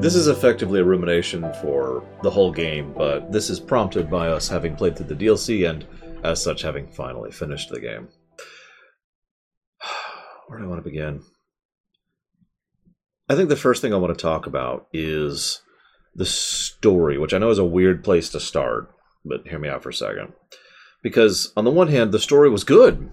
[0.00, 4.48] This is effectively a rumination for the whole game, but this is prompted by us
[4.48, 5.86] having played through the DLC and,
[6.24, 8.08] as such, having finally finished the game.
[10.48, 11.20] Where do I want to begin?
[13.28, 15.60] I think the first thing I want to talk about is
[16.14, 18.90] the story, which I know is a weird place to start,
[19.22, 20.32] but hear me out for a second.
[21.02, 23.10] Because, on the one hand, the story was good.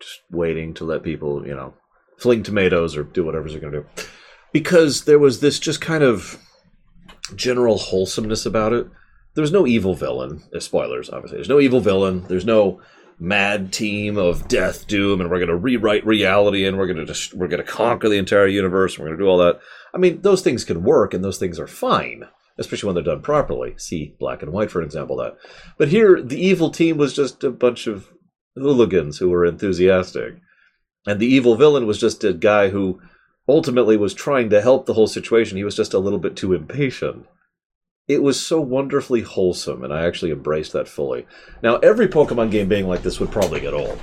[0.00, 1.74] Just waiting to let people, you know,
[2.18, 3.86] fling tomatoes or do whatever they're going to do.
[4.52, 6.38] Because there was this just kind of
[7.34, 8.86] general wholesomeness about it.
[9.34, 10.42] There was no evil villain.
[10.54, 11.36] Uh, spoilers, obviously.
[11.36, 12.24] There's no evil villain.
[12.28, 12.80] There's no
[13.20, 17.04] mad team of death doom and we're going to rewrite reality and we're going to
[17.04, 19.58] just we're going to conquer the entire universe And we're going to do all that
[19.92, 22.28] i mean those things can work and those things are fine
[22.58, 25.36] especially when they're done properly see black and white for example that
[25.78, 28.12] but here the evil team was just a bunch of
[28.54, 30.36] hooligans who were enthusiastic
[31.08, 33.00] and the evil villain was just a guy who
[33.48, 35.56] ultimately was trying to help the whole situation.
[35.56, 37.24] He was just a little bit too impatient.
[38.06, 41.26] It was so wonderfully wholesome, and I actually embraced that fully.
[41.62, 43.98] Now, every Pokemon game being like this would probably get old.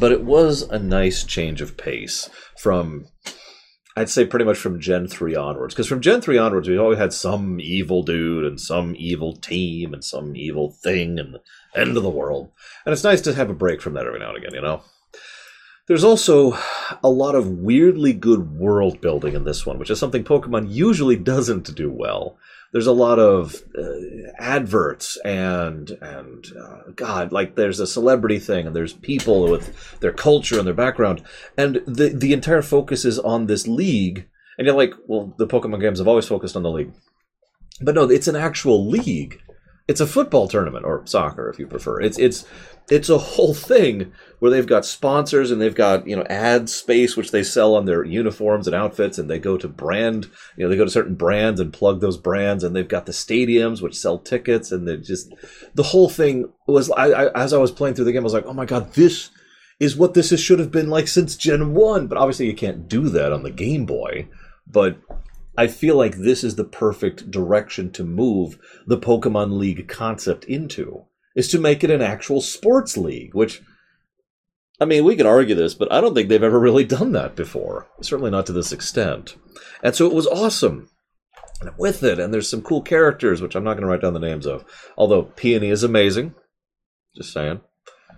[0.00, 3.08] But it was a nice change of pace from,
[3.94, 5.74] I'd say, pretty much from Gen 3 onwards.
[5.74, 9.92] Because from Gen 3 onwards, we always had some evil dude and some evil team
[9.92, 11.40] and some evil thing and the
[11.78, 12.52] end of the world.
[12.86, 14.82] And it's nice to have a break from that every now and again, you know?
[15.88, 16.58] There's also
[17.02, 21.16] a lot of weirdly good world building in this one, which is something Pokemon usually
[21.16, 22.36] doesn't do well.
[22.72, 28.66] There's a lot of uh, adverts and and uh, God, like there's a celebrity thing,
[28.66, 31.22] and there's people with their culture and their background,
[31.56, 34.28] and the the entire focus is on this league.
[34.58, 36.92] And you're like, well, the Pokemon games have always focused on the league,
[37.80, 39.40] but no, it's an actual league.
[39.88, 42.00] It's a football tournament or soccer, if you prefer.
[42.00, 42.44] It's it's
[42.90, 47.16] it's a whole thing where they've got sponsors and they've got you know ad space
[47.16, 50.68] which they sell on their uniforms and outfits and they go to brand you know
[50.68, 53.98] they go to certain brands and plug those brands and they've got the stadiums which
[53.98, 55.34] sell tickets and they just
[55.74, 58.34] the whole thing was I, I, as I was playing through the game I was
[58.34, 59.30] like oh my god this
[59.80, 62.88] is what this is, should have been like since Gen One but obviously you can't
[62.88, 64.28] do that on the Game Boy
[64.66, 64.96] but
[65.56, 71.04] I feel like this is the perfect direction to move the Pokemon League concept into
[71.34, 73.62] is to make it an actual sports league, which
[74.78, 77.34] I mean, we could argue this, but I don't think they've ever really done that
[77.34, 77.88] before.
[78.02, 79.36] Certainly not to this extent.
[79.82, 80.90] And so it was awesome
[81.78, 84.20] with it, and there's some cool characters, which I'm not going to write down the
[84.20, 84.64] names of.
[84.98, 86.34] Although Peony is amazing.
[87.16, 87.60] Just saying.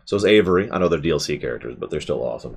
[0.04, 0.68] So is Avery.
[0.70, 2.56] I know they're DLC characters, but they're still awesome.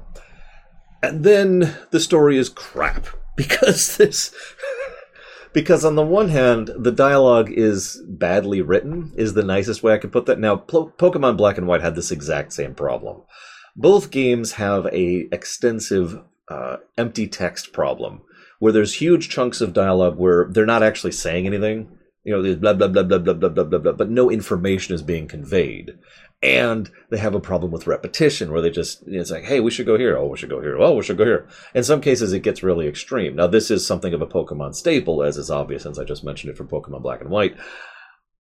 [1.04, 3.06] And then the story is crap
[3.42, 4.34] because this
[5.54, 9.98] because on the one hand, the dialogue is badly written, is the nicest way I
[9.98, 10.40] could put that.
[10.40, 13.24] Now, po- Pokemon Black and White had this exact same problem.
[13.76, 18.22] Both games have a extensive uh, empty text problem,
[18.60, 21.98] where there's huge chunks of dialogue where they're not actually saying anything.
[22.24, 24.94] You know, there's blah blah blah blah blah blah blah blah blah, but no information
[24.94, 25.98] is being conveyed
[26.44, 29.86] and they have a problem with repetition where they just it's like hey we should
[29.86, 30.18] go here.
[30.18, 30.78] Oh we should go here.
[30.78, 31.48] Oh we should go here.
[31.74, 33.36] In some cases it gets really extreme.
[33.36, 36.52] Now this is something of a pokemon staple as is obvious since i just mentioned
[36.52, 37.56] it for pokemon black and white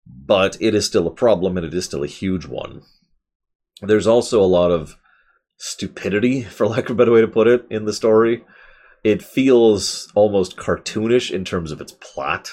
[0.06, 2.84] but it is still a problem and it is still a huge one.
[3.82, 4.98] There's also a lot of
[5.58, 8.44] stupidity for lack of a better way to put it in the story.
[9.04, 12.52] It feels almost cartoonish in terms of its plot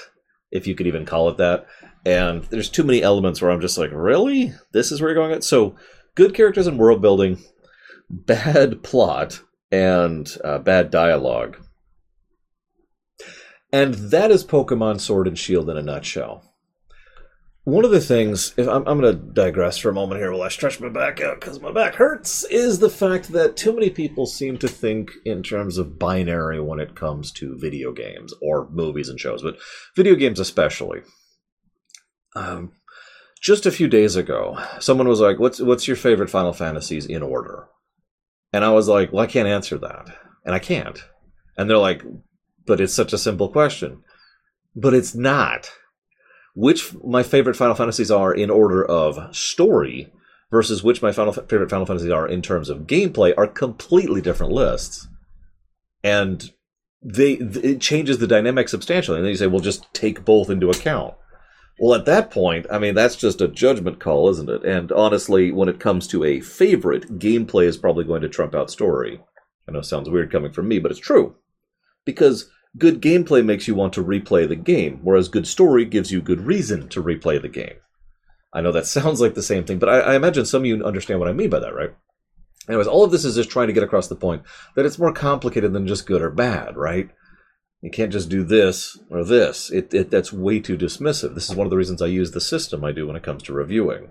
[0.50, 1.66] if you could even call it that
[2.08, 4.54] and there's too many elements where I'm just like, really?
[4.72, 5.44] This is where you're going at?
[5.44, 5.76] So,
[6.14, 7.38] good characters and world building,
[8.08, 11.58] bad plot, and uh, bad dialogue.
[13.70, 16.42] And that is Pokemon Sword and Shield in a nutshell.
[17.64, 20.40] One of the things, if I'm, I'm going to digress for a moment here while
[20.40, 23.90] I stretch my back out because my back hurts, is the fact that too many
[23.90, 28.66] people seem to think in terms of binary when it comes to video games or
[28.70, 29.58] movies and shows, but
[29.94, 31.02] video games especially.
[32.38, 32.72] Um,
[33.40, 37.22] just a few days ago, someone was like, "What's what's your favorite Final Fantasies in
[37.22, 37.68] order?"
[38.52, 40.08] And I was like, "Well, I can't answer that,
[40.44, 40.98] and I can't."
[41.56, 42.02] And they're like,
[42.66, 44.02] "But it's such a simple question."
[44.74, 45.70] But it's not.
[46.54, 50.12] Which my favorite Final Fantasies are in order of story
[50.50, 54.52] versus which my final, favorite Final Fantasies are in terms of gameplay are completely different
[54.52, 55.06] lists.
[56.02, 56.50] And
[57.02, 59.18] they it changes the dynamic substantially.
[59.18, 61.14] And then you say, well, just take both into account.
[61.80, 64.64] Well, at that point, I mean, that's just a judgment call, isn't it?
[64.64, 68.70] And honestly, when it comes to a favorite, gameplay is probably going to trump out
[68.70, 69.20] story.
[69.68, 71.36] I know it sounds weird coming from me, but it's true.
[72.04, 76.20] Because good gameplay makes you want to replay the game, whereas good story gives you
[76.20, 77.76] good reason to replay the game.
[78.52, 80.84] I know that sounds like the same thing, but I, I imagine some of you
[80.84, 81.94] understand what I mean by that, right?
[82.68, 84.42] Anyways, all of this is just trying to get across the point
[84.74, 87.08] that it's more complicated than just good or bad, right?
[87.80, 89.70] You can't just do this or this.
[89.70, 91.34] It, it that's way too dismissive.
[91.34, 93.42] This is one of the reasons I use the system I do when it comes
[93.44, 94.10] to reviewing.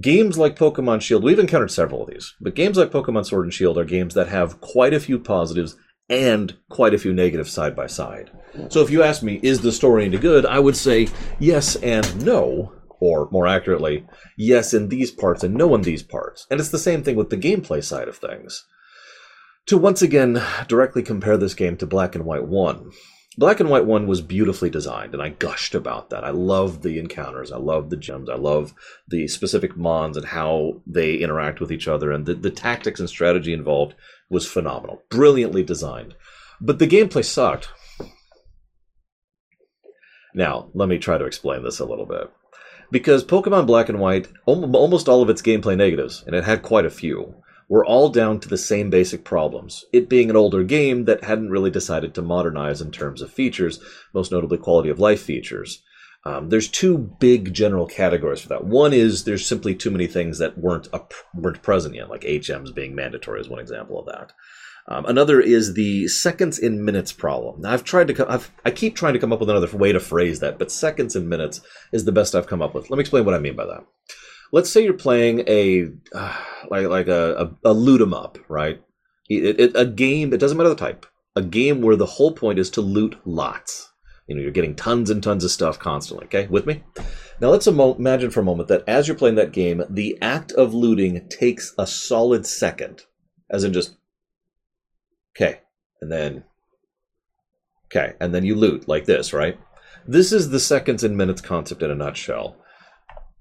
[0.00, 3.54] Games like Pokemon Shield, we've encountered several of these, but games like Pokemon Sword and
[3.54, 5.76] Shield are games that have quite a few positives
[6.08, 8.30] and quite a few negatives side by side.
[8.68, 10.46] So if you ask me, is the story any good?
[10.46, 14.06] I would say yes and no, or more accurately,
[14.36, 16.46] yes in these parts and no in these parts.
[16.50, 18.64] And it's the same thing with the gameplay side of things
[19.66, 22.90] to once again directly compare this game to Black and White 1.
[23.38, 26.24] Black and White 1 was beautifully designed, and I gushed about that.
[26.24, 28.72] I love the encounters, I love the gems, I love
[29.06, 33.10] the specific mons and how they interact with each other, and the, the tactics and
[33.10, 33.94] strategy involved
[34.30, 35.02] was phenomenal.
[35.10, 36.14] Brilliantly designed.
[36.60, 37.68] But the gameplay sucked.
[40.34, 42.30] Now, let me try to explain this a little bit.
[42.90, 46.86] Because Pokemon Black and White, almost all of its gameplay negatives, and it had quite
[46.86, 47.34] a few,
[47.68, 49.84] were all down to the same basic problems.
[49.92, 53.80] It being an older game that hadn't really decided to modernize in terms of features,
[54.14, 55.82] most notably quality of life features.
[56.24, 58.64] Um, there's two big general categories for that.
[58.64, 60.88] One is there's simply too many things that weren't
[61.34, 64.32] weren't present yet, like HMs being mandatory is one example of that.
[64.88, 67.60] Um, another is the seconds in minutes problem.
[67.60, 69.90] Now, I've tried to, co- I've, I keep trying to come up with another way
[69.90, 71.60] to phrase that, but seconds in minutes
[71.90, 72.88] is the best I've come up with.
[72.88, 73.84] Let me explain what I mean by that
[74.52, 76.36] let's say you're playing a uh,
[76.70, 78.82] like like a, a, a loot 'em up, right?
[79.28, 80.32] It, it, a game.
[80.32, 81.06] It doesn't matter the type.
[81.34, 83.92] A game where the whole point is to loot lots.
[84.26, 86.26] You know, you're getting tons and tons of stuff constantly.
[86.26, 86.82] Okay, with me?
[87.40, 90.74] Now let's imagine for a moment that as you're playing that game, the act of
[90.74, 93.04] looting takes a solid second,
[93.50, 93.96] as in just
[95.36, 95.60] okay,
[96.00, 96.44] and then
[97.86, 99.58] okay, and then you loot like this, right?
[100.08, 102.56] This is the seconds and minutes concept in a nutshell.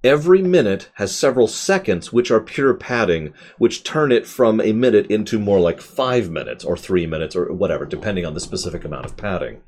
[0.05, 5.07] Every minute has several seconds, which are pure padding, which turn it from a minute
[5.07, 9.07] into more like five minutes or three minutes or whatever, depending on the specific amount
[9.07, 9.63] of padding.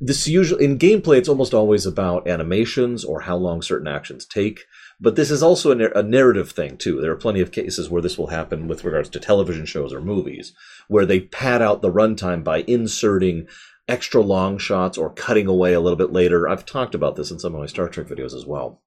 [0.00, 4.66] This usually in gameplay, it's almost always about animations or how long certain actions take.
[5.00, 7.00] But this is also a, a narrative thing too.
[7.00, 10.00] There are plenty of cases where this will happen with regards to television shows or
[10.00, 10.52] movies,
[10.86, 13.48] where they pad out the runtime by inserting
[13.88, 16.48] extra long shots or cutting away a little bit later.
[16.48, 18.80] I've talked about this in some of my Star Trek videos as well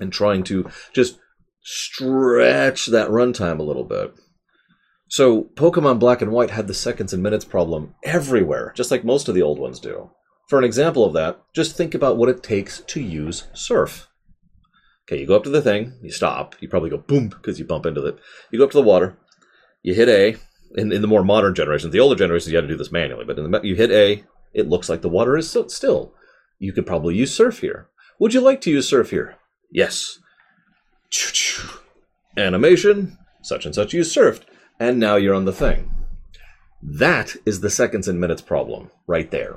[0.00, 1.18] and trying to just
[1.62, 4.14] stretch that runtime a little bit.
[5.08, 9.28] So Pokemon Black and White had the seconds and minutes problem everywhere, just like most
[9.28, 10.10] of the old ones do.
[10.48, 14.08] For an example of that, just think about what it takes to use Surf.
[15.04, 17.64] Okay, you go up to the thing, you stop, you probably go boom because you
[17.64, 18.18] bump into it.
[18.50, 19.16] You go up to the water,
[19.82, 20.36] you hit A.
[20.76, 23.24] In, in the more modern generations, the older generations, you had to do this manually,
[23.24, 24.22] but in the, you hit A,
[24.54, 26.14] it looks like the water is still.
[26.60, 27.88] You could probably use Surf here.
[28.20, 29.36] Would you like to use Surf here?
[29.72, 30.18] Yes.
[32.36, 34.42] Animation, such and such you surfed,
[34.78, 35.90] and now you're on the thing.
[36.82, 39.56] That is the seconds and minutes problem right there.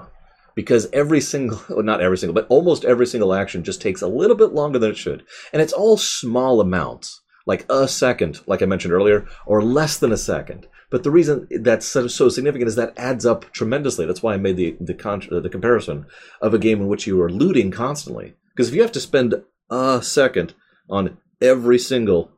[0.56, 4.36] Because every single, not every single, but almost every single action just takes a little
[4.36, 5.24] bit longer than it should.
[5.52, 10.12] And it's all small amounts, like a second, like I mentioned earlier, or less than
[10.12, 10.68] a second.
[10.92, 14.06] But the reason that's so, so significant is that adds up tremendously.
[14.06, 16.06] That's why I made the, the, con- the comparison
[16.40, 18.36] of a game in which you are looting constantly.
[18.56, 19.34] Because if you have to spend
[19.74, 20.54] a second
[20.90, 22.32] on every single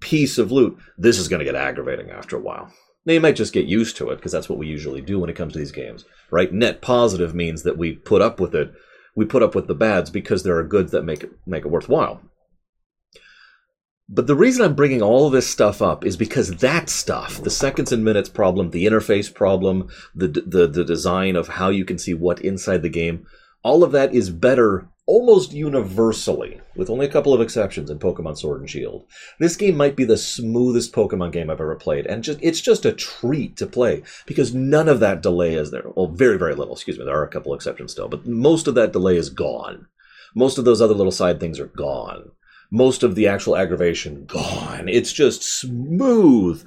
[0.00, 2.72] piece of loot, this is going to get aggravating after a while.
[3.06, 5.30] Now, you might just get used to it because that's what we usually do when
[5.30, 6.52] it comes to these games, right?
[6.52, 8.72] Net positive means that we put up with it.
[9.16, 11.70] We put up with the bads because there are goods that make it, make it
[11.70, 12.20] worthwhile.
[14.08, 17.92] But the reason I'm bringing all this stuff up is because that stuff, the seconds
[17.92, 22.12] and minutes problem, the interface problem, the, the, the design of how you can see
[22.12, 23.26] what inside the game,
[23.62, 28.38] all of that is better almost universally, with only a couple of exceptions in Pokemon
[28.38, 29.06] Sword and Shield.
[29.40, 32.84] This game might be the smoothest Pokemon game I've ever played, and just it's just
[32.84, 35.82] a treat to play because none of that delay is there.
[35.96, 36.74] Well, very very little.
[36.74, 39.88] Excuse me, there are a couple exceptions still, but most of that delay is gone.
[40.36, 42.30] Most of those other little side things are gone.
[42.70, 44.88] Most of the actual aggravation gone.
[44.88, 46.64] It's just smooth.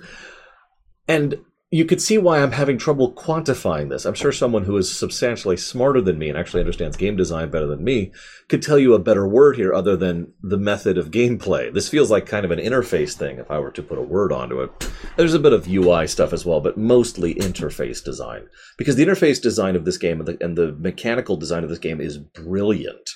[1.08, 1.40] And
[1.74, 4.06] you could see why I'm having trouble quantifying this.
[4.06, 7.66] I'm sure someone who is substantially smarter than me and actually understands game design better
[7.66, 8.12] than me
[8.48, 11.74] could tell you a better word here other than the method of gameplay.
[11.74, 14.32] This feels like kind of an interface thing if I were to put a word
[14.32, 14.70] onto it.
[15.18, 18.46] There's a bit of UI stuff as well, but mostly interface design.
[18.78, 21.80] Because the interface design of this game and the, and the mechanical design of this
[21.80, 23.10] game is brilliant.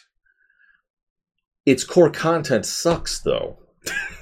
[1.63, 3.59] Its core content sucks though.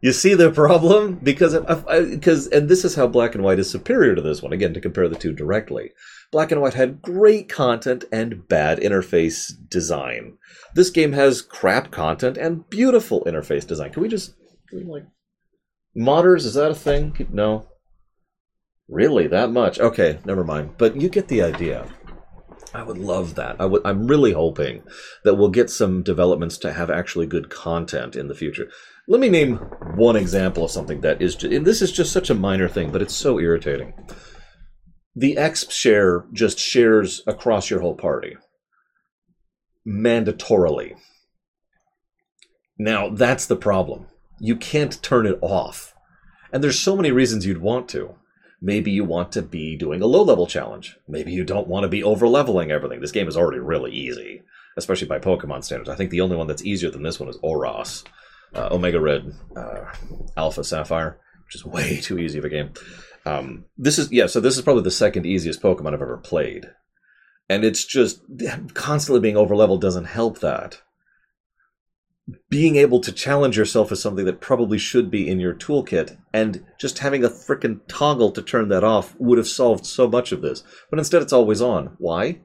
[0.00, 3.68] You see the problem because because uh, and this is how black and white is
[3.68, 5.90] superior to this one again to compare the two directly.
[6.30, 10.38] Black and white had great content and bad interface design.
[10.74, 13.92] This game has crap content and beautiful interface design.
[13.92, 14.34] Can we just
[14.72, 15.06] like
[15.96, 16.44] modders?
[16.44, 17.26] Is that a thing?
[17.32, 17.66] No.
[18.88, 19.80] Really, that much?
[19.80, 20.74] Okay, never mind.
[20.78, 21.88] But you get the idea.
[22.72, 23.56] I would love that.
[23.60, 23.82] I would.
[23.84, 24.82] I'm really hoping
[25.24, 28.70] that we'll get some developments to have actually good content in the future.
[29.10, 29.56] Let me name
[29.96, 31.42] one example of something that is.
[31.42, 33.94] And this is just such a minor thing, but it's so irritating.
[35.16, 38.36] The X share just shares across your whole party
[39.86, 40.96] mandatorily.
[42.78, 44.08] Now that's the problem.
[44.38, 45.94] You can't turn it off,
[46.52, 48.14] and there's so many reasons you'd want to.
[48.60, 50.98] Maybe you want to be doing a low level challenge.
[51.08, 53.00] Maybe you don't want to be over leveling everything.
[53.00, 54.42] This game is already really easy,
[54.76, 55.88] especially by Pokemon standards.
[55.88, 58.04] I think the only one that's easier than this one is ORAS,
[58.54, 59.84] uh, Omega Red, uh,
[60.36, 62.72] Alpha Sapphire, which is way too easy of a game.
[63.26, 66.70] Um, this is yeah, so this is probably the second easiest Pokemon I've ever played,
[67.48, 68.22] and it's just
[68.74, 70.80] constantly being over leveled doesn't help that
[72.50, 76.64] being able to challenge yourself is something that probably should be in your toolkit, and
[76.78, 80.42] just having a frickin' toggle to turn that off would have solved so much of
[80.42, 80.62] this.
[80.90, 81.96] But instead, it's always on.
[81.98, 82.40] Why?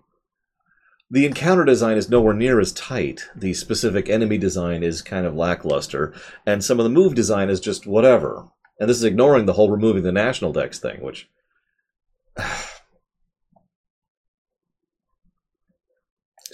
[1.13, 3.29] The encounter design is nowhere near as tight.
[3.35, 6.11] The specific enemy design is kind of lackluster,
[6.43, 8.47] and some of the move design is just whatever.
[8.79, 11.29] And this is ignoring the whole removing the national dex thing, which.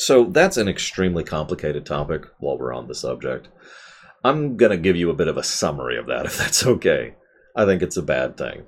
[0.02, 3.50] So that's an extremely complicated topic while we're on the subject.
[4.24, 7.16] I'm going to give you a bit of a summary of that, if that's okay.
[7.54, 8.64] I think it's a bad thing.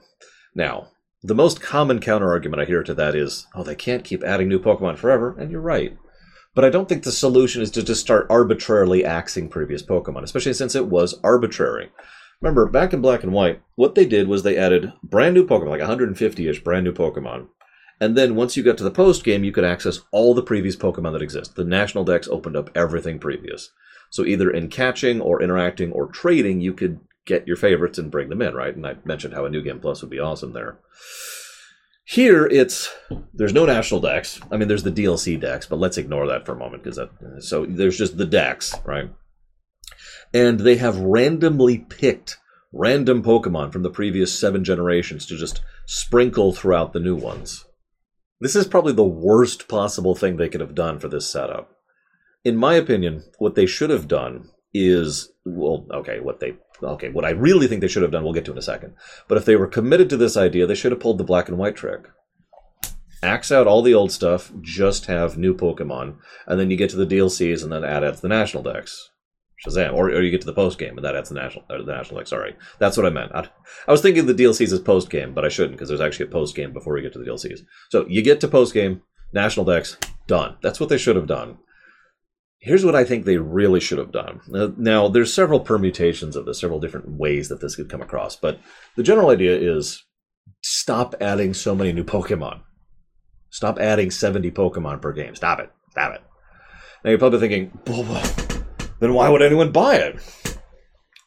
[0.54, 0.90] Now,
[1.24, 4.60] the most common counterargument I hear to that is, oh, they can't keep adding new
[4.60, 5.98] Pokemon forever, and you're right.
[6.54, 10.54] But I don't think the solution is to just start arbitrarily axing previous Pokemon, especially
[10.54, 11.92] since it was arbitrary.
[12.42, 15.70] Remember, back in Black and White, what they did was they added brand new Pokemon,
[15.70, 17.48] like 150 ish brand new Pokemon,
[18.01, 20.75] and then once you got to the post game, you could access all the previous
[20.75, 21.56] Pokemon that exist.
[21.56, 23.70] The National Dex opened up everything previous.
[24.10, 28.30] So either in catching or interacting or trading, you could get your favorites and bring
[28.30, 28.75] them in, right?
[28.75, 30.78] And I mentioned how a New Game Plus would be awesome there.
[32.04, 32.94] Here, it's
[33.34, 34.40] there's no National Dex.
[34.51, 37.44] I mean, there's the DLC Dex, but let's ignore that for a moment because that.
[37.44, 39.10] So there's just the Dex, right?
[40.34, 42.38] And they have randomly picked
[42.74, 47.66] random Pokemon from the previous seven generations to just sprinkle throughout the new ones.
[48.40, 51.78] This is probably the worst possible thing they could have done for this setup.
[52.44, 57.26] In my opinion, what they should have done is well, okay, what they okay, what
[57.26, 58.94] I really think they should have done, we'll get to in a second.
[59.28, 61.58] But if they were committed to this idea, they should have pulled the black and
[61.58, 62.08] white trick.
[63.24, 66.98] Axe out all the old stuff, just have new Pokemon, and then you get to
[66.98, 69.12] the DLCs and then add it to the national dex.
[69.66, 71.84] Shazam, or, or you get to the post game and that adds the national the
[71.84, 72.28] national deck.
[72.28, 73.32] Sorry, that's what I meant.
[73.34, 73.48] I,
[73.88, 76.32] I was thinking the DLCs is post game, but I shouldn't because there's actually a
[76.32, 77.60] post game before we get to the DLCs.
[77.90, 80.58] So you get to post game, national dex, done.
[80.64, 81.60] That's what they should have done.
[82.62, 84.39] Here's what I think they really should have done.
[84.77, 88.60] now, there's several permutations of this, several different ways that this could come across, but
[88.96, 90.03] the general idea is
[90.62, 92.62] stop adding so many new Pokemon.
[93.50, 95.36] Stop adding 70 Pokemon per game.
[95.36, 95.72] Stop it.
[95.89, 96.22] Stop it.
[97.03, 97.77] Now you're probably thinking,
[99.00, 100.22] then why would anyone buy it?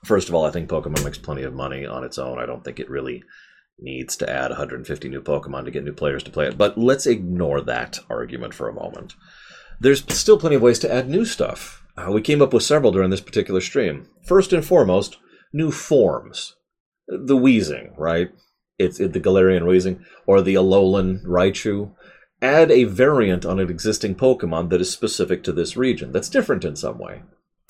[0.04, 2.38] First of all, I think Pokemon makes plenty of money on its own.
[2.38, 3.24] I don't think it really
[3.80, 6.56] needs to add 150 new Pokemon to get new players to play it.
[6.56, 9.14] But let's ignore that argument for a moment.
[9.80, 11.82] There's still plenty of ways to add new stuff.
[11.96, 14.08] Uh, we came up with several during this particular stream.
[14.26, 15.18] First and foremost,
[15.52, 16.56] new forms.
[17.06, 18.30] The Weezing, right?
[18.78, 21.92] It's it, the Galarian Weezing, or the Alolan Raichu.
[22.42, 26.64] Add a variant on an existing Pokemon that is specific to this region, that's different
[26.64, 27.22] in some way.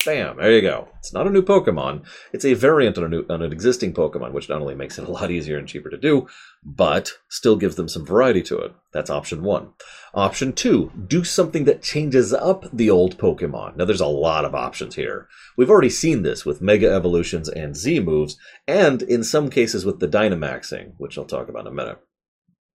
[0.05, 0.87] Bam, there you go.
[0.99, 2.05] It's not a new Pokemon.
[2.31, 5.07] It's a variant on, a new, on an existing Pokemon, which not only makes it
[5.07, 6.27] a lot easier and cheaper to do,
[6.63, 8.73] but still gives them some variety to it.
[8.93, 9.73] That's option one.
[10.13, 13.77] Option two, do something that changes up the old Pokemon.
[13.77, 15.27] Now, there's a lot of options here.
[15.57, 19.99] We've already seen this with Mega Evolutions and Z moves, and in some cases with
[19.99, 21.99] the Dynamaxing, which I'll talk about in a minute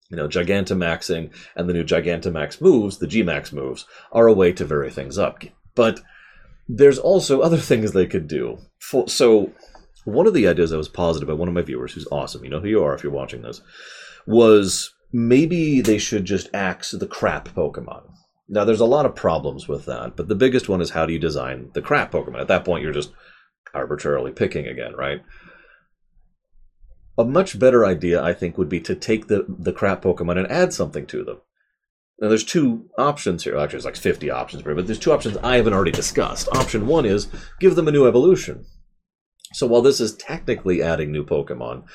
[0.09, 4.65] you know, Gigantamaxing and the new Gigantamax moves, the Gmax moves, are a way to
[4.65, 5.43] vary things up.
[5.75, 6.01] But
[6.69, 8.57] there's also other things they could do.
[8.79, 9.51] For, so,
[10.05, 12.49] one of the ideas I was positive by one of my viewers, who's awesome, you
[12.49, 13.61] know who you are if you're watching this,
[14.25, 18.03] was maybe they should just axe the crap Pokemon.
[18.47, 21.13] Now, there's a lot of problems with that, but the biggest one is how do
[21.13, 22.41] you design the crap Pokemon?
[22.41, 23.11] At that point, you're just
[23.73, 25.21] arbitrarily picking again, right?
[27.17, 30.51] A much better idea, I think, would be to take the, the crap Pokemon and
[30.51, 31.41] add something to them.
[32.21, 33.57] Now, there's two options here.
[33.57, 36.49] Actually, there's like 50 options, but there's two options I haven't already discussed.
[36.49, 37.27] Option one is
[37.59, 38.65] give them a new evolution.
[39.53, 41.85] So while this is technically adding new Pokemon,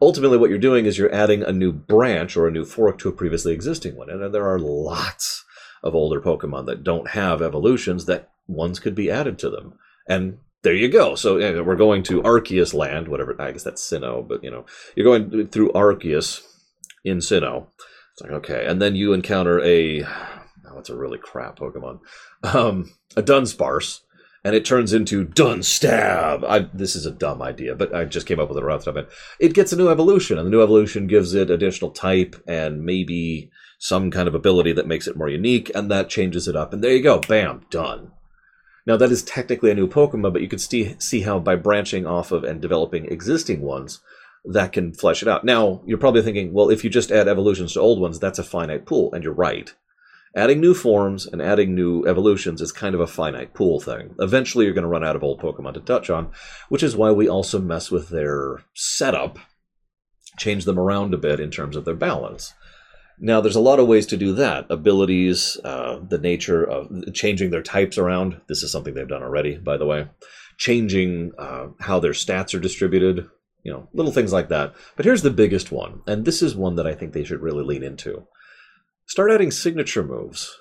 [0.00, 3.08] ultimately what you're doing is you're adding a new branch or a new fork to
[3.08, 4.10] a previously existing one.
[4.10, 5.44] And there are lots
[5.82, 9.74] of older Pokemon that don't have evolutions that ones could be added to them.
[10.08, 11.14] And there you go.
[11.14, 13.40] So we're going to Arceus land, whatever.
[13.40, 14.64] I guess that's Sinnoh, but you know,
[14.96, 16.40] you're going through Arceus
[17.04, 17.66] in Sinnoh.
[18.14, 18.64] It's like, okay.
[18.66, 21.98] And then you encounter a, oh, it's a really crap Pokemon,
[22.44, 24.02] um, a Dunsparce,
[24.44, 26.44] and it turns into Dunstab.
[26.48, 28.90] I, this is a dumb idea, but I just came up with it off the
[28.90, 29.52] of it.
[29.52, 34.12] Gets a new evolution, and the new evolution gives it additional type and maybe some
[34.12, 36.72] kind of ability that makes it more unique, and that changes it up.
[36.72, 38.12] And there you go, bam, done.
[38.86, 42.06] Now that is technically a new Pokemon, but you can see see how by branching
[42.06, 44.00] off of and developing existing ones,
[44.44, 45.44] that can flesh it out.
[45.44, 48.44] Now you're probably thinking, well, if you just add evolutions to old ones, that's a
[48.44, 49.72] finite pool, and you're right.
[50.36, 54.16] Adding new forms and adding new evolutions is kind of a finite pool thing.
[54.18, 56.32] Eventually, you're going to run out of old Pokemon to touch on,
[56.68, 59.38] which is why we also mess with their setup,
[60.36, 62.52] change them around a bit in terms of their balance.
[63.16, 64.66] Now, there's a lot of ways to do that.
[64.70, 68.40] Abilities, uh, the nature of changing their types around.
[68.48, 70.08] This is something they've done already, by the way.
[70.58, 73.28] Changing uh, how their stats are distributed.
[73.64, 74.74] You know, little things like that.
[74.94, 77.64] But here's the biggest one, and this is one that I think they should really
[77.64, 78.26] lean into.
[79.06, 80.56] Start adding signature moves.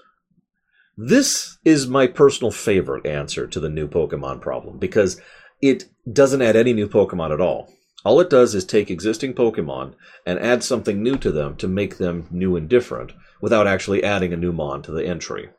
[0.98, 5.20] This is my personal favorite answer to the new Pokemon problem because
[5.62, 7.74] it doesn't add any new Pokemon at all.
[8.06, 9.96] All it does is take existing Pokemon
[10.26, 14.34] and add something new to them to make them new and different without actually adding
[14.34, 15.50] a new Mon to the entry.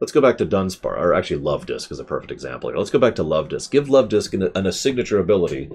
[0.00, 2.78] Let's go back to Dunsparce, or actually Luvdisc is a perfect example here.
[2.78, 3.70] Let's go back to Luvdisc.
[3.70, 5.70] Give Luvdisc an, an, a signature ability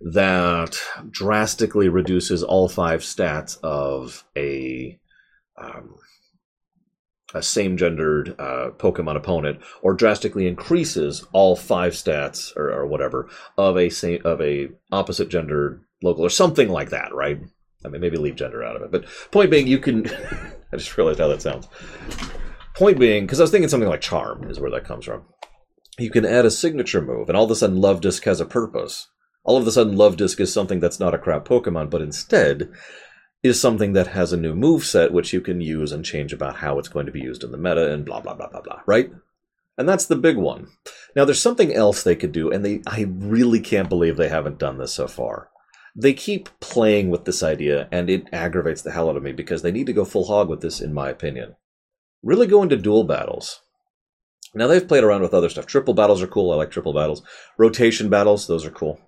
[0.00, 0.78] that
[1.10, 4.98] drastically reduces all five stats of a
[5.56, 5.96] um,
[7.34, 13.28] a same gendered uh, Pokemon opponent, or drastically increases all five stats or, or whatever
[13.58, 17.40] of a same of a opposite gendered local or something like that, right?
[17.84, 20.06] I mean, maybe leave gender out of it, but point being, you can.
[20.72, 21.66] I just realized how that sounds.
[22.74, 25.24] Point being, because I was thinking something like Charm is where that comes from.
[25.98, 29.08] You can add a signature move, and all of a sudden, Luvdisc has a purpose.
[29.48, 32.70] All of a sudden, Luvdisc is something that's not a crap Pokemon, but instead
[33.42, 36.56] is something that has a new move set which you can use and change about
[36.56, 38.82] how it's going to be used in the meta and blah blah blah blah blah,
[38.84, 39.10] right?
[39.78, 40.66] And that's the big one.
[41.16, 44.58] Now there's something else they could do and they I really can't believe they haven't
[44.58, 45.48] done this so far.
[45.96, 49.62] They keep playing with this idea and it aggravates the hell out of me because
[49.62, 51.56] they need to go full hog with this in my opinion.
[52.22, 53.62] Really go into duel battles.
[54.54, 55.64] Now they've played around with other stuff.
[55.64, 56.52] Triple battles are cool.
[56.52, 57.22] I like triple battles.
[57.56, 59.00] Rotation battles, those are cool.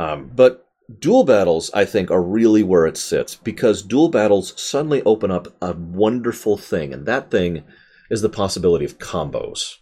[0.00, 0.66] Um, but
[0.98, 5.48] dual battles, I think, are really where it sits because dual battles suddenly open up
[5.60, 7.64] a wonderful thing, and that thing
[8.10, 9.76] is the possibility of combos.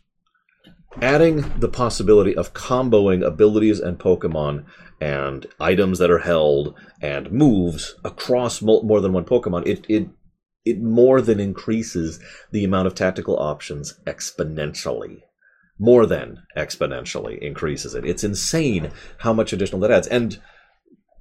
[1.01, 4.65] Adding the possibility of comboing abilities and Pokemon
[5.01, 10.09] and items that are held and moves across more than one Pokemon, it, it
[10.65, 12.19] it more than increases
[12.51, 15.21] the amount of tactical options exponentially
[15.79, 18.05] more than exponentially increases it.
[18.05, 20.09] It's insane how much additional that adds.
[20.09, 20.41] And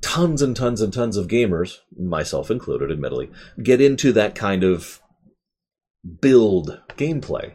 [0.01, 3.29] tons and tons and tons of gamers, myself included, admittedly,
[3.61, 5.01] get into that kind of
[6.21, 7.53] build gameplay.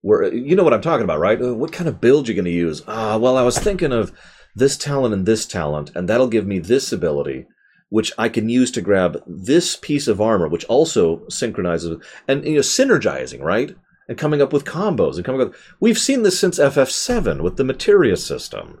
[0.00, 1.40] Where you know what I'm talking about, right?
[1.40, 2.82] What kind of build you're going to use?
[2.86, 4.12] Ah, well, I was thinking of
[4.54, 7.46] this talent and this talent, and that'll give me this ability,
[7.88, 12.54] which I can use to grab this piece of armor, which also synchronizes and you
[12.54, 13.74] know synergizing, right?
[14.08, 15.54] And coming up with combos and coming up.
[15.80, 18.80] We've seen this since FF7 with the materia system.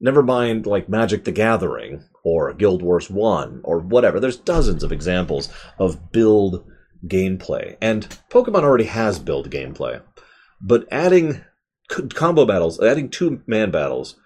[0.00, 4.20] Never mind like Magic the Gathering, or Guild Wars 1 or whatever.
[4.20, 6.64] There's dozens of examples of build
[7.06, 7.76] gameplay.
[7.80, 10.02] And Pokemon already has build gameplay.
[10.60, 11.42] But adding
[12.14, 14.16] combo battles, adding two man battles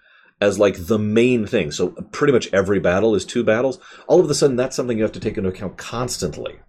[0.41, 1.71] as like the main thing.
[1.71, 3.79] So pretty much every battle is two battles.
[4.07, 6.59] All of a sudden that's something you have to take into account constantly.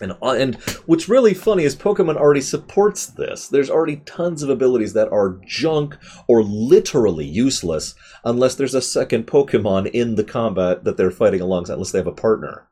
[0.00, 3.46] And, uh, and what's really funny is Pokemon already supports this.
[3.46, 9.26] There's already tons of abilities that are junk or literally useless unless there's a second
[9.26, 12.68] Pokemon in the combat that they're fighting alongside, unless they have a partner.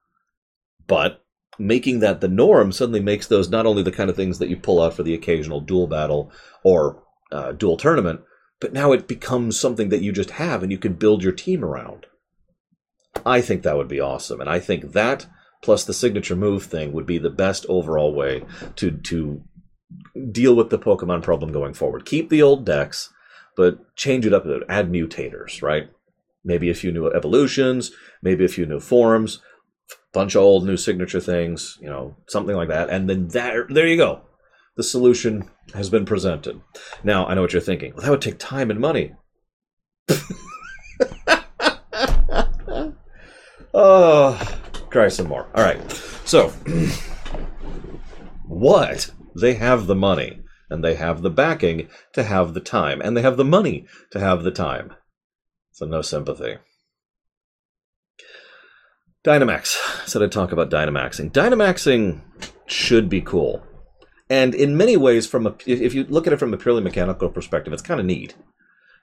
[0.89, 1.23] But
[1.59, 4.57] making that the norm suddenly makes those not only the kind of things that you
[4.57, 6.33] pull out for the occasional duel battle
[6.65, 8.21] or uh, duel tournament,
[8.61, 11.65] but now it becomes something that you just have and you can build your team
[11.65, 12.07] around.
[13.25, 14.41] I think that would be awesome.
[14.41, 15.27] And I think that
[15.63, 18.45] plus the signature move thing would be the best overall way
[18.77, 19.43] to to
[20.31, 22.05] deal with the Pokemon problem going forward.
[22.05, 23.13] Keep the old dex,
[23.57, 24.47] but change it up.
[24.69, 25.91] Add mutators, right?
[26.45, 29.41] Maybe a few new evolutions, maybe a few new forms,
[30.13, 32.91] bunch of old new signature things, you know, something like that.
[32.91, 34.23] And then there, there you go.
[34.77, 36.61] The solution has been presented.
[37.05, 37.93] Now, I know what you're thinking.
[37.95, 39.15] Well, that would take time and money.
[43.75, 44.62] oh,
[44.93, 45.49] Cry some more.
[45.55, 45.91] All right.
[46.27, 46.51] So,
[48.47, 49.11] what?
[49.35, 53.23] They have the money, and they have the backing to have the time, and they
[53.23, 54.93] have the money to have the time.
[55.73, 56.59] So, no sympathy.
[59.25, 59.77] Dynamax.
[60.03, 61.33] I said I'd talk about Dynamaxing.
[61.33, 62.21] Dynamaxing
[62.67, 63.63] should be cool.
[64.29, 67.31] And in many ways, from a, if you look at it from a purely mechanical
[67.31, 68.35] perspective, it's kind of neat.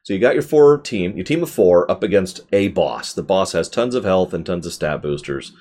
[0.03, 3.13] So you got your four team, your team of four up against a boss.
[3.13, 5.51] The boss has tons of health and tons of stat boosters.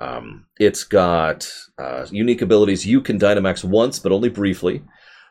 [0.00, 2.86] Um, it's got uh, unique abilities.
[2.86, 4.82] You can Dynamax once, but only briefly.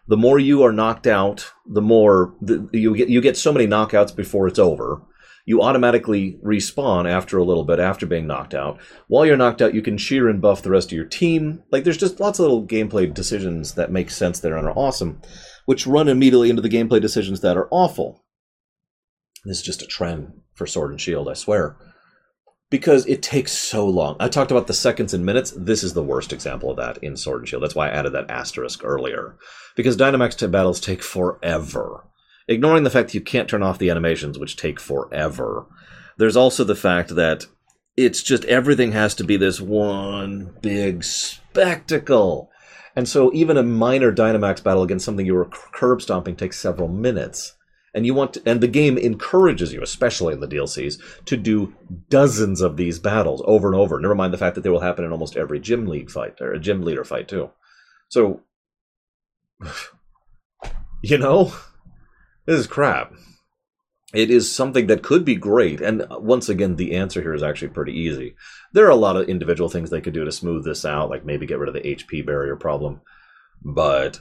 [0.08, 3.10] The more you are knocked out, the more the, you get.
[3.10, 5.02] You get so many knockouts before it's over
[5.48, 8.80] you automatically respawn after a little bit after being knocked out.
[9.08, 11.64] While you're knocked out, you can cheer and buff the rest of your team.
[11.72, 15.22] Like there's just lots of little gameplay decisions that make sense there and are awesome,
[15.66, 18.26] which run immediately into the gameplay decisions that are awful.
[19.46, 21.78] This is just a trend for Sword and Shield, I swear.
[22.70, 24.18] Because it takes so long.
[24.20, 25.54] I talked about the seconds and minutes.
[25.56, 27.64] This is the worst example of that in Sword and Shield.
[27.64, 29.38] That's why I added that asterisk earlier.
[29.76, 32.04] Because Dynamax battles take forever
[32.48, 35.66] ignoring the fact that you can't turn off the animations, which take forever.
[36.18, 37.46] There's also the fact that
[37.96, 42.50] it's just everything has to be this one big spectacle.
[42.96, 46.88] And so even a minor Dynamax battle against something you were curb stomping takes several
[46.88, 47.56] minutes.
[47.98, 51.74] And you want to, and the game encourages you, especially in the DLCs, to do
[52.10, 54.00] dozens of these battles over and over.
[54.00, 56.54] Never mind the fact that they will happen in almost every gym league fight or
[56.54, 57.50] a gym leader fight too.
[58.10, 58.42] So
[61.02, 61.54] you know,
[62.46, 63.14] this is crap.
[64.14, 65.82] It is something that could be great.
[65.82, 68.36] And uh, once again, the answer here is actually pretty easy.
[68.74, 71.26] There are a lot of individual things they could do to smooth this out, like
[71.26, 73.02] maybe get rid of the HP barrier problem.
[73.64, 74.20] But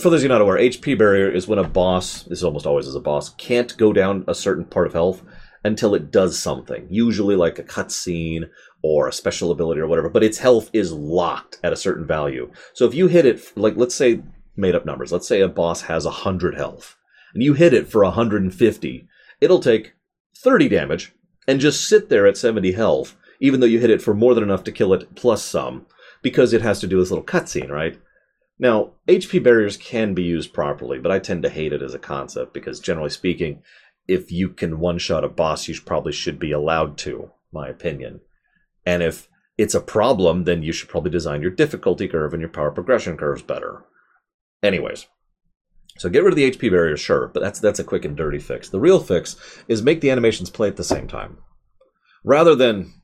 [0.00, 2.66] for those of you not aware, HP barrier is when a boss, this is almost
[2.66, 5.22] always as a boss, can't go down a certain part of health
[5.64, 6.86] until it does something.
[6.90, 8.48] Usually like a cutscene
[8.82, 12.50] or a special ability or whatever, but its health is locked at a certain value.
[12.72, 14.22] So if you hit it, like let's say
[14.56, 16.96] made up numbers, let's say a boss has 100 health
[17.34, 19.08] and you hit it for 150,
[19.40, 19.92] it'll take
[20.36, 21.12] 30 damage
[21.46, 24.44] and just sit there at 70 health, even though you hit it for more than
[24.44, 25.86] enough to kill it plus some,
[26.22, 27.98] because it has to do this little cutscene, right?
[28.62, 31.98] Now, HP barriers can be used properly, but I tend to hate it as a
[31.98, 33.60] concept because, generally speaking,
[34.06, 38.20] if you can one shot a boss, you probably should be allowed to, my opinion.
[38.86, 42.50] And if it's a problem, then you should probably design your difficulty curve and your
[42.50, 43.84] power progression curves better.
[44.62, 45.08] Anyways,
[45.98, 48.38] so get rid of the HP barrier, sure, but that's that's a quick and dirty
[48.38, 48.68] fix.
[48.68, 49.34] The real fix
[49.66, 51.38] is make the animations play at the same time.
[52.22, 52.94] Rather than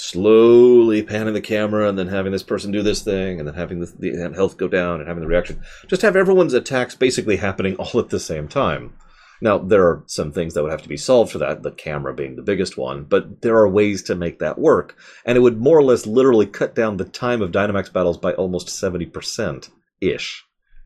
[0.00, 3.80] slowly panning the camera and then having this person do this thing and then having
[3.80, 7.76] the, the health go down and having the reaction, just have everyone's attacks basically happening
[7.78, 8.94] all at the same time.
[9.42, 12.14] Now, there are some things that would have to be solved for that, the camera
[12.14, 14.96] being the biggest one, but there are ways to make that work.
[15.24, 18.32] And it would more or less literally cut down the time of Dynamax battles by
[18.32, 20.44] almost 70% ish.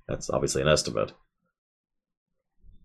[0.08, 1.12] That's obviously an estimate.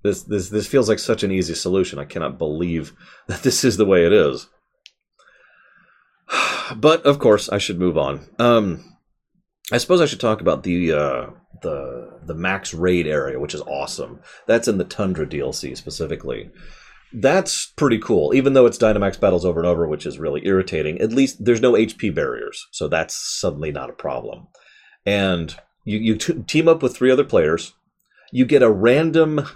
[0.01, 1.99] This this this feels like such an easy solution.
[1.99, 2.93] I cannot believe
[3.27, 4.47] that this is the way it is.
[6.75, 8.27] But of course, I should move on.
[8.37, 8.95] Um,
[9.71, 11.25] I suppose I should talk about the uh,
[11.61, 14.19] the the max raid area, which is awesome.
[14.47, 16.51] That's in the Tundra DLC specifically.
[17.11, 21.01] That's pretty cool, even though it's Dynamax battles over and over, which is really irritating.
[21.01, 24.47] At least there's no HP barriers, so that's suddenly not a problem.
[25.05, 27.73] And you you t- team up with three other players.
[28.31, 29.47] You get a random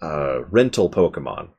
[0.00, 1.50] uh, rental Pokemon.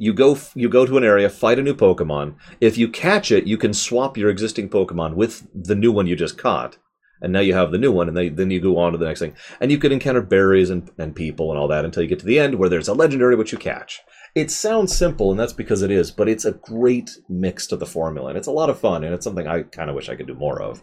[0.00, 2.36] You go you go to an area, fight a new Pokemon.
[2.58, 6.16] If you catch it, you can swap your existing Pokemon with the new one you
[6.16, 6.78] just caught,
[7.20, 8.08] and now you have the new one.
[8.08, 10.70] And they, then you go on to the next thing, and you can encounter berries
[10.70, 12.94] and, and people and all that until you get to the end where there's a
[12.94, 14.00] legendary which you catch.
[14.34, 17.84] It sounds simple, and that's because it is, but it's a great mix to the
[17.84, 20.16] formula, and it's a lot of fun, and it's something I kind of wish I
[20.16, 20.82] could do more of.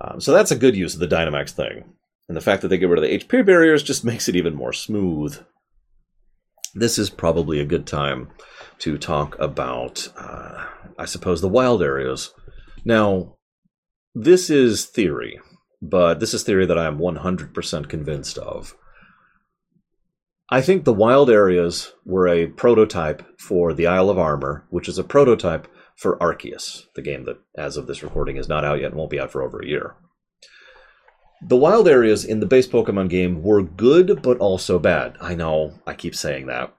[0.00, 1.94] Um, so that's a good use of the Dynamax thing.
[2.28, 4.54] And the fact that they get rid of the HP barriers just makes it even
[4.54, 5.36] more smooth
[6.74, 8.28] this is probably a good time
[8.78, 10.66] to talk about, uh,
[10.98, 12.32] I suppose, the wild areas.
[12.84, 13.36] Now,
[14.14, 15.40] this is theory,
[15.80, 18.74] but this is theory that I am 100% convinced of.
[20.50, 24.98] I think the wild areas were a prototype for the Isle of Armor, which is
[24.98, 28.90] a prototype for Arceus, the game that, as of this recording, is not out yet
[28.90, 29.94] and won't be out for over a year.
[31.44, 35.16] The wild areas in the base Pokemon game were good, but also bad.
[35.20, 36.74] I know, I keep saying that.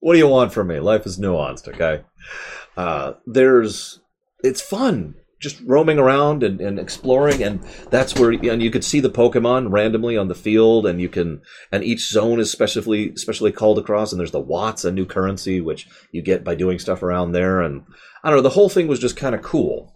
[0.00, 0.80] What do you want from me?
[0.80, 2.02] Life is nuanced, okay?
[2.76, 4.00] Uh, there's,
[4.42, 9.00] it's fun just roaming around and, and exploring and that's where and you could see
[9.00, 13.50] the pokemon randomly on the field and you can and each zone is specially specially
[13.50, 17.02] called across and there's the watts a new currency which you get by doing stuff
[17.02, 17.84] around there and
[18.22, 19.92] i don't know the whole thing was just kind of cool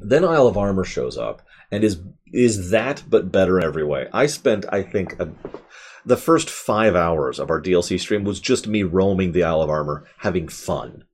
[0.00, 2.00] then isle of armor shows up and is
[2.32, 4.08] is that but better in every way.
[4.12, 5.28] I spent, I think, a,
[6.06, 9.70] the first five hours of our DLC stream was just me roaming the Isle of
[9.70, 11.04] Armor, having fun.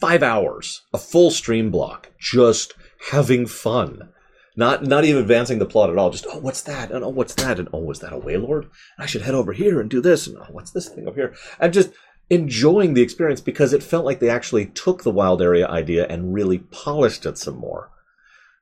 [0.00, 2.74] five hours, a full stream block, just
[3.10, 4.10] having fun.
[4.56, 6.10] Not not even advancing the plot at all.
[6.10, 6.90] Just oh, what's that?
[6.90, 7.58] And oh, what's that?
[7.58, 8.68] And oh, is that a Wailord?
[8.98, 10.26] I should head over here and do this.
[10.26, 11.34] And oh, what's this thing over here?
[11.60, 11.90] And just
[12.30, 16.34] enjoying the experience because it felt like they actually took the wild area idea and
[16.34, 17.90] really polished it some more.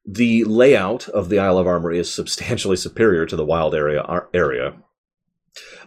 [0.06, 4.74] The layout of the Isle of Armor is substantially superior to the wild area area.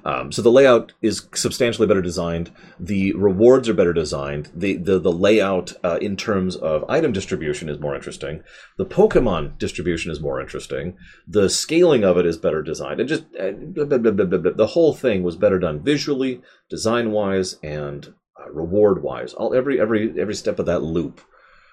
[0.03, 2.51] Um, so the layout is substantially better designed.
[2.79, 4.49] The rewards are better designed.
[4.55, 8.41] The the, the layout uh, in terms of item distribution is more interesting.
[8.77, 10.97] The Pokemon distribution is more interesting.
[11.27, 12.99] The scaling of it is better designed.
[12.99, 17.57] And just uh, blah, blah, blah, the whole thing was better done visually, design wise,
[17.61, 19.33] and uh, reward wise.
[19.33, 21.21] All every every every step of that loop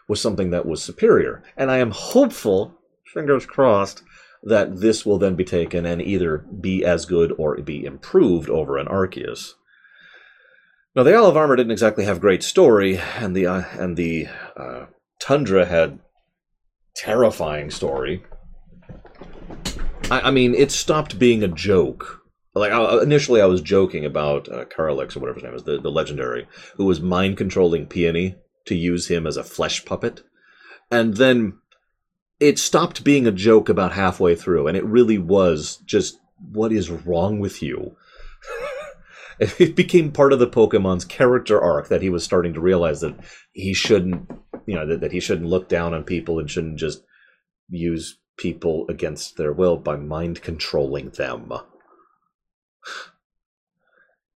[0.09, 1.43] was something that was superior.
[1.57, 2.79] And I am hopeful,
[3.13, 4.03] fingers crossed,
[4.43, 8.79] that this will then be taken and either be as good or be improved over
[8.79, 9.55] an Arceus.
[10.95, 14.29] Now, the Isle of Armor didn't exactly have great story, and the uh, and the
[14.57, 14.87] uh,
[15.21, 15.99] Tundra had
[16.95, 18.25] terrifying story.
[20.11, 22.23] I, I, mean, it stopped being a joke.
[22.55, 25.91] Like initially, I was joking about uh, Calyrex or whatever his name is, the, the
[25.91, 30.23] legendary, who was mind controlling Peony to use him as a flesh puppet.
[30.91, 31.59] And then
[32.39, 36.19] it stopped being a joke about halfway through, and it really was just
[36.53, 37.97] what is wrong with you?
[39.41, 43.17] it became part of the Pokemon's character arc that he was starting to realize that
[43.53, 44.31] he shouldn't,
[44.67, 47.03] you know, that, that he shouldn't look down on people and shouldn't just
[47.69, 51.53] use people against their will by mind controlling them.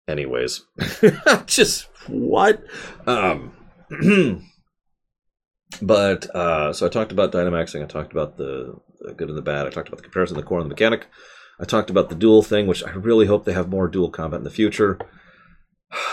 [0.09, 0.65] Anyways,
[1.47, 2.65] just what?
[3.07, 3.53] Um,
[5.83, 7.83] but uh, so I talked about Dynamaxing.
[7.83, 9.67] I talked about the, the, good and the bad.
[9.67, 11.07] I talked about the comparison the core and the mechanic.
[11.59, 14.39] I talked about the dual thing, which I really hope they have more dual combat
[14.39, 14.99] in the future.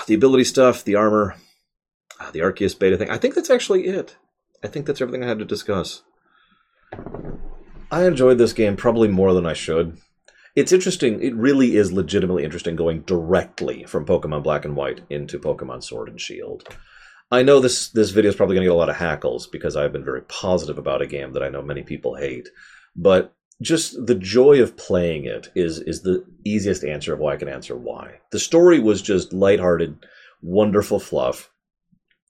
[0.08, 1.36] The ability stuff, the armor,
[2.20, 3.10] uh, the Arceus beta thing.
[3.10, 4.16] I think that's actually it.
[4.64, 6.02] I think that's everything I had to discuss.
[7.92, 9.98] I enjoyed this game probably more than I should.
[10.56, 11.22] It's interesting.
[11.22, 16.10] It really is legitimately interesting going directly from Pokemon Black and White into Pokemon Sword
[16.10, 16.68] and Shield.
[17.30, 19.76] I know this this video is probably going to get a lot of hackles because
[19.76, 22.48] I've been very positive about a game that I know many people hate,
[22.96, 27.38] but just the joy of playing it is is the easiest answer of why I
[27.38, 28.20] can answer why.
[28.32, 30.06] The story was just lighthearted,
[30.42, 31.52] wonderful fluff,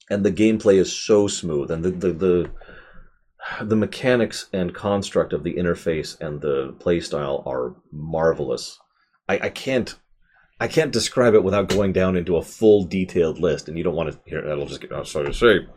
[0.09, 2.51] and the gameplay is so smooth, and the the the,
[3.61, 8.79] the mechanics and construct of the interface and the playstyle are marvelous.
[9.29, 9.95] I, I can't
[10.59, 13.95] I can't describe it without going down into a full detailed list, and you don't
[13.95, 15.67] want to hear that'll just get oh, so to say.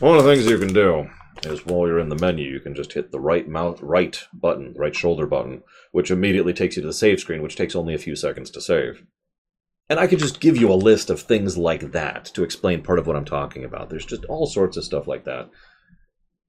[0.00, 1.08] One of the things you can do
[1.44, 4.74] is while you're in the menu, you can just hit the right mouth right button,
[4.76, 5.62] right shoulder button,
[5.92, 8.60] which immediately takes you to the save screen, which takes only a few seconds to
[8.60, 9.04] save.
[9.88, 12.98] And I could just give you a list of things like that to explain part
[12.98, 13.90] of what I'm talking about.
[13.90, 15.50] There's just all sorts of stuff like that.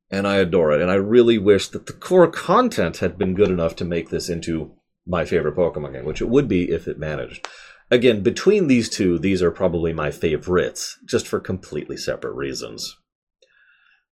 [0.10, 0.82] And I adore it.
[0.82, 4.30] And I really wish that the core content had been good enough to make this
[4.30, 4.74] into
[5.06, 7.48] my favorite Pokemon game, which it would be if it managed.
[7.92, 12.98] Again, between these two, these are probably my favorites, just for completely separate reasons.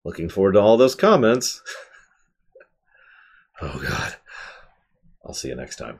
[0.03, 1.61] Looking forward to all those comments.
[3.61, 4.15] oh, God.
[5.25, 5.99] I'll see you next time.